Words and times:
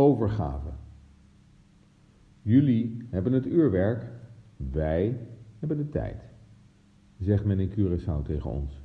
overgave. 0.00 0.68
Jullie 2.42 2.96
hebben 3.10 3.32
het 3.32 3.46
uurwerk, 3.46 4.06
wij 4.56 5.18
hebben 5.58 5.76
de 5.76 5.88
tijd, 5.88 6.22
zegt 7.18 7.44
men 7.44 7.58
in 7.58 7.70
Curaçao 7.70 8.22
tegen 8.24 8.50
ons. 8.50 8.82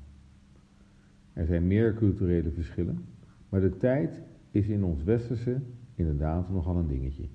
Er 1.34 1.46
zijn 1.46 1.68
meer 1.68 1.94
culturele 1.94 2.52
verschillen, 2.52 3.06
maar 3.50 3.62
de 3.62 3.78
tijd 3.78 4.22
is 4.52 4.68
in 4.68 4.84
ons 4.84 5.04
westerse 5.04 5.62
inderdaad 5.96 6.50
nogal 6.50 6.76
een 6.76 6.88
dingetje. 6.88 7.28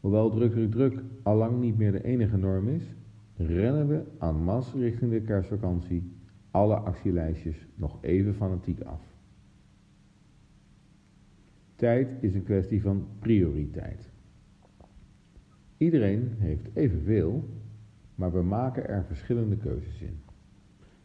Hoewel 0.00 0.30
druk, 0.30 0.52
druk, 0.52 0.70
druk 0.70 1.02
allang 1.22 1.60
niet 1.60 1.78
meer 1.78 1.92
de 1.92 2.04
enige 2.04 2.36
norm 2.36 2.68
is, 2.68 2.94
rennen 3.36 3.88
we 3.88 4.02
en 4.18 4.44
masse 4.44 4.78
richting 4.78 5.10
de 5.10 5.20
kerstvakantie 5.20 6.12
alle 6.50 6.74
actielijstjes 6.74 7.66
nog 7.74 7.98
even 8.00 8.34
fanatiek 8.34 8.80
af. 8.80 9.00
Tijd 11.80 12.16
is 12.20 12.34
een 12.34 12.42
kwestie 12.42 12.82
van 12.82 13.06
prioriteit. 13.18 14.10
Iedereen 15.76 16.34
heeft 16.38 16.68
evenveel, 16.74 17.48
maar 18.14 18.32
we 18.32 18.42
maken 18.42 18.88
er 18.88 19.04
verschillende 19.04 19.56
keuzes 19.56 20.00
in. 20.00 20.20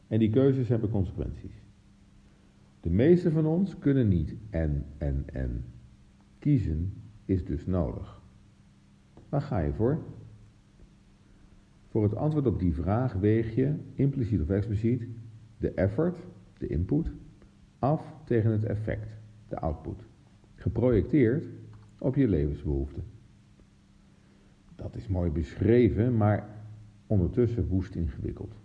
En 0.08 0.20
die 0.20 0.30
keuzes 0.30 0.68
hebben 0.68 0.90
consequenties. 0.90 1.64
De 2.80 2.90
meeste 2.90 3.32
van 3.32 3.46
ons 3.46 3.78
kunnen 3.78 4.08
niet 4.08 4.36
en, 4.50 4.86
en, 4.98 5.24
en. 5.34 5.66
Kiezen 6.40 6.94
is 7.26 7.46
dus 7.46 7.66
nodig. 7.66 8.22
Waar 9.30 9.42
ga 9.42 9.60
je 9.60 9.74
voor? 9.74 10.04
Voor 11.88 12.04
het 12.04 12.16
antwoord 12.16 12.46
op 12.46 12.60
die 12.60 12.74
vraag 12.74 13.14
weeg 13.14 13.56
je, 13.56 13.76
impliciet 13.94 14.42
of 14.42 14.50
expliciet, 14.50 15.08
de 15.58 15.72
effort, 15.72 16.18
de 16.58 16.68
input, 16.68 17.12
af 17.80 18.14
tegen 18.26 18.52
het 18.52 18.64
effect, 18.64 19.20
de 19.48 19.60
output, 19.60 20.06
geprojecteerd 20.66 21.48
op 21.98 22.16
je 22.16 22.28
levensbehoeften. 22.28 23.04
Dat 24.76 24.96
is 24.96 25.08
mooi 25.08 25.32
beschreven, 25.32 26.18
maar 26.18 26.50
ondertussen 27.08 27.68
woest 27.68 27.96
ingewikkeld. 27.96 28.56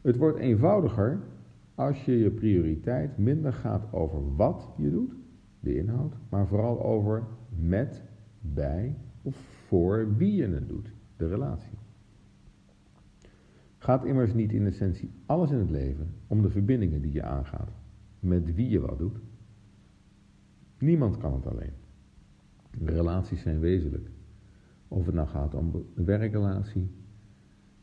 Het 0.00 0.16
wordt 0.16 0.38
eenvoudiger 0.38 1.20
als 1.74 2.04
je 2.04 2.18
je 2.18 2.30
prioriteit 2.30 3.18
minder 3.18 3.52
gaat 3.52 3.92
over 3.92 4.36
wat 4.36 4.68
je 4.76 4.90
doet, 4.90 5.14
de 5.60 5.76
inhoud, 5.76 6.14
maar 6.28 6.46
vooral 6.46 6.84
over 6.84 7.22
met, 7.48 8.02
bij 8.40 8.96
of 9.22 9.36
voor 9.66 10.16
wie 10.16 10.34
je 10.34 10.48
het 10.48 10.68
doet, 10.68 10.92
de 11.16 11.28
relatie. 11.28 11.78
Gaat 13.78 14.04
immers 14.04 14.34
niet 14.34 14.52
in 14.52 14.66
essentie 14.66 15.10
alles 15.26 15.50
in 15.50 15.58
het 15.58 15.70
leven 15.70 16.14
om 16.26 16.42
de 16.42 16.50
verbindingen 16.50 17.02
die 17.02 17.12
je 17.12 17.22
aangaat, 17.22 17.70
met 18.20 18.54
wie 18.54 18.68
je 18.68 18.80
wat 18.80 18.98
doet? 18.98 19.20
Niemand 20.80 21.18
kan 21.18 21.34
het 21.34 21.46
alleen. 21.46 21.72
relaties 22.84 23.42
zijn 23.42 23.60
wezenlijk. 23.60 24.08
Of 24.88 25.06
het 25.06 25.14
nou 25.14 25.28
gaat 25.28 25.54
om 25.54 25.84
een 25.94 26.04
werkrelatie, 26.04 26.90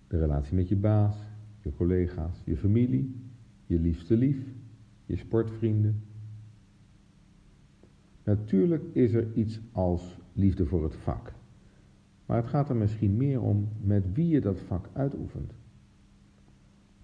de 0.07 0.17
relatie 0.17 0.55
met 0.55 0.67
je 0.67 0.75
baas, 0.75 1.17
je 1.61 1.73
collega's, 1.73 2.41
je 2.45 2.57
familie, 2.57 3.15
je 3.65 3.79
liefste 3.79 4.17
lief, 4.17 4.37
je 5.05 5.15
sportvrienden. 5.15 6.03
Natuurlijk 8.23 8.83
is 8.91 9.13
er 9.13 9.33
iets 9.33 9.59
als 9.71 10.17
liefde 10.33 10.65
voor 10.65 10.83
het 10.83 10.95
vak. 10.95 11.33
Maar 12.25 12.37
het 12.37 12.47
gaat 12.47 12.69
er 12.69 12.75
misschien 12.75 13.17
meer 13.17 13.41
om 13.41 13.69
met 13.81 14.13
wie 14.13 14.27
je 14.27 14.41
dat 14.41 14.59
vak 14.59 14.89
uitoefent. 14.93 15.53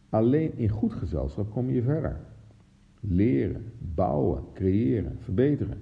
Alleen 0.09 0.57
in 0.57 0.69
goed 0.69 0.93
gezelschap 0.93 1.51
kom 1.51 1.69
je 1.69 1.81
verder. 1.81 2.19
Leren, 3.07 3.71
bouwen, 3.79 4.43
creëren, 4.53 5.17
verbeteren. 5.19 5.81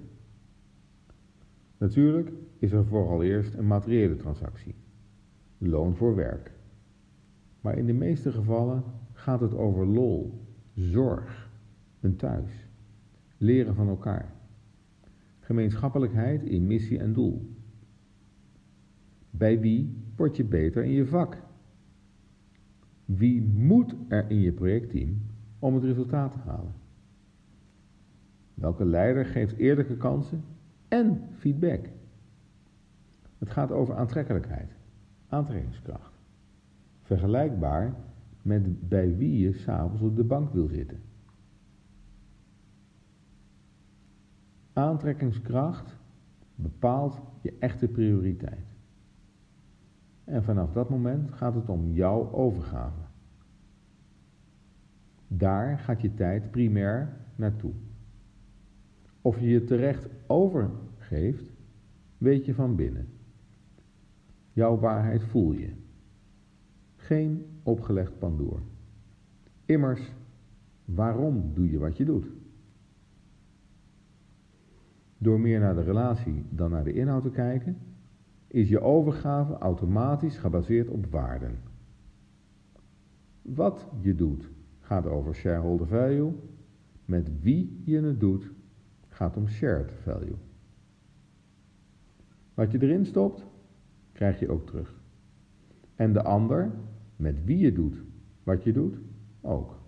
Natuurlijk 1.78 2.32
is 2.58 2.72
er 2.72 2.84
vooral 2.84 3.22
eerst 3.22 3.54
een 3.54 3.66
materiële 3.66 4.16
transactie. 4.16 4.74
Loon 5.58 5.96
voor 5.96 6.14
werk. 6.14 6.52
Maar 7.60 7.78
in 7.78 7.86
de 7.86 7.92
meeste 7.92 8.32
gevallen 8.32 8.82
gaat 9.12 9.40
het 9.40 9.54
over 9.54 9.86
lol, 9.86 10.40
zorg, 10.74 11.50
een 12.00 12.16
thuis, 12.16 12.68
leren 13.36 13.74
van 13.74 13.88
elkaar, 13.88 14.34
gemeenschappelijkheid 15.40 16.42
in 16.42 16.66
missie 16.66 16.98
en 16.98 17.12
doel. 17.12 17.50
Bij 19.30 19.60
wie 19.60 19.96
word 20.16 20.36
je 20.36 20.44
beter 20.44 20.84
in 20.84 20.92
je 20.92 21.06
vak? 21.06 21.42
Wie 23.04 23.42
moet 23.42 23.94
er 24.08 24.30
in 24.30 24.40
je 24.40 24.52
projectteam 24.52 25.22
om 25.58 25.74
het 25.74 25.84
resultaat 25.84 26.32
te 26.32 26.38
halen? 26.38 26.81
Welke 28.54 28.84
leider 28.84 29.24
geeft 29.24 29.56
eerlijke 29.56 29.96
kansen 29.96 30.44
en 30.88 31.20
feedback? 31.38 31.88
Het 33.38 33.50
gaat 33.50 33.70
over 33.70 33.96
aantrekkelijkheid, 33.96 34.70
aantrekkingskracht. 35.28 36.12
Vergelijkbaar 37.02 37.94
met 38.42 38.88
bij 38.88 39.16
wie 39.16 39.38
je 39.38 39.52
s'avonds 39.52 40.02
op 40.02 40.16
de 40.16 40.24
bank 40.24 40.52
wil 40.52 40.66
zitten. 40.66 41.00
Aantrekkingskracht 44.72 45.96
bepaalt 46.54 47.20
je 47.40 47.56
echte 47.58 47.88
prioriteit. 47.88 48.66
En 50.24 50.44
vanaf 50.44 50.72
dat 50.72 50.90
moment 50.90 51.32
gaat 51.32 51.54
het 51.54 51.68
om 51.68 51.92
jouw 51.92 52.32
overgave. 52.32 53.00
Daar 55.28 55.78
gaat 55.78 56.00
je 56.00 56.14
tijd 56.14 56.50
primair 56.50 57.16
naartoe. 57.36 57.72
Of 59.22 59.40
je 59.40 59.46
je 59.46 59.64
terecht 59.64 60.08
overgeeft, 60.26 61.52
weet 62.18 62.44
je 62.44 62.54
van 62.54 62.76
binnen. 62.76 63.08
Jouw 64.52 64.78
waarheid 64.78 65.22
voel 65.22 65.52
je. 65.52 65.72
Geen 66.96 67.46
opgelegd 67.62 68.18
pandoor. 68.18 68.60
Immers, 69.64 70.12
waarom 70.84 71.50
doe 71.54 71.70
je 71.70 71.78
wat 71.78 71.96
je 71.96 72.04
doet? 72.04 72.26
Door 75.18 75.40
meer 75.40 75.60
naar 75.60 75.74
de 75.74 75.82
relatie 75.82 76.44
dan 76.50 76.70
naar 76.70 76.84
de 76.84 76.92
inhoud 76.92 77.22
te 77.22 77.30
kijken, 77.30 77.76
is 78.46 78.68
je 78.68 78.80
overgave 78.80 79.58
automatisch 79.58 80.38
gebaseerd 80.38 80.88
op 80.88 81.06
waarden. 81.06 81.58
Wat 83.42 83.88
je 84.00 84.14
doet 84.14 84.50
gaat 84.80 85.06
over 85.06 85.34
shareholder 85.34 85.86
value, 85.86 86.32
met 87.04 87.30
wie 87.40 87.82
je 87.84 88.00
het 88.00 88.20
doet 88.20 88.50
gaat 89.14 89.36
om 89.36 89.48
shared 89.48 89.92
value. 90.02 90.36
Wat 92.54 92.72
je 92.72 92.82
erin 92.82 93.06
stopt, 93.06 93.44
krijg 94.12 94.38
je 94.38 94.48
ook 94.48 94.66
terug. 94.66 94.94
En 95.94 96.12
de 96.12 96.22
ander, 96.22 96.70
met 97.16 97.44
wie 97.44 97.58
je 97.58 97.72
doet 97.72 97.96
wat 98.42 98.64
je 98.64 98.72
doet, 98.72 98.96
ook. 99.40 99.78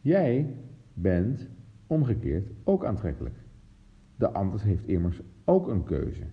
Jij 0.00 0.56
bent 0.94 1.48
omgekeerd 1.86 2.50
ook 2.64 2.84
aantrekkelijk. 2.84 3.36
De 4.16 4.30
ander 4.30 4.62
heeft 4.62 4.86
immers 4.86 5.20
ook 5.44 5.68
een 5.68 5.84
keuze 5.84 6.24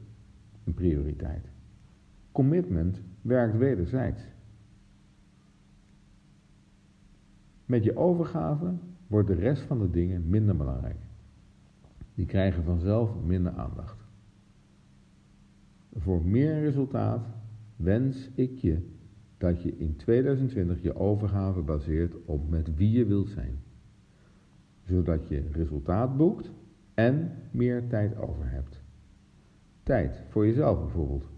een 0.63 0.73
prioriteit. 0.73 1.45
Commitment 2.31 3.01
werkt 3.21 3.57
wederzijds. 3.57 4.23
Met 7.65 7.83
je 7.83 7.97
overgave 7.97 8.73
wordt 9.07 9.27
de 9.27 9.33
rest 9.33 9.61
van 9.61 9.79
de 9.79 9.89
dingen 9.89 10.29
minder 10.29 10.57
belangrijk. 10.57 10.99
Die 12.21 12.29
krijgen 12.29 12.63
vanzelf 12.63 13.15
minder 13.25 13.51
aandacht. 13.51 14.05
Voor 15.95 16.25
meer 16.25 16.59
resultaat 16.59 17.27
wens 17.75 18.29
ik 18.35 18.57
je 18.57 18.89
dat 19.37 19.61
je 19.61 19.77
in 19.77 19.95
2020 19.95 20.81
je 20.81 20.95
overgave 20.95 21.61
baseert 21.61 22.15
op 22.25 22.49
met 22.49 22.75
wie 22.75 22.91
je 22.91 23.05
wilt 23.05 23.29
zijn. 23.29 23.59
Zodat 24.83 25.27
je 25.27 25.49
resultaat 25.51 26.17
boekt 26.17 26.51
en 26.93 27.31
meer 27.51 27.87
tijd 27.87 28.17
over 28.17 28.49
hebt. 28.49 28.81
Tijd 29.83 30.23
voor 30.29 30.45
jezelf 30.45 30.79
bijvoorbeeld. 30.79 31.29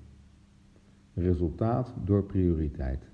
Resultaat 1.13 1.93
door 2.03 2.23
prioriteit. 2.23 3.09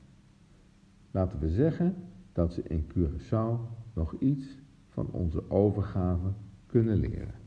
Laten 1.12 1.39
we 1.39 1.50
zeggen 1.50 1.95
dat 2.33 2.54
ze 2.54 2.63
in 2.63 2.86
Curaçao 2.88 3.60
nog 3.94 4.16
iets 4.19 4.57
van 4.88 5.07
onze 5.12 5.50
overgave 5.50 6.31
kunnen 6.66 6.98
leren. 6.98 7.39